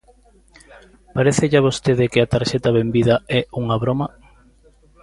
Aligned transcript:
¿Parécelle 1.15 1.57
a 1.59 1.65
vostede 1.67 2.05
que 2.11 2.19
a 2.21 2.29
Tarxeta 2.33 2.75
Benvida 2.77 3.15
é 3.39 3.41
unha 3.61 3.77
broma? 3.83 4.07